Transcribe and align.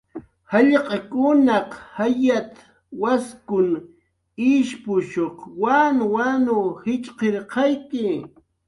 "Jallq'kunaq 0.51 1.69
jayat"" 1.95 2.53
waskun 3.01 3.69
ishpushuq 4.53 5.37
wanwanw 5.61 6.53
jitxqirqayki" 6.83 8.07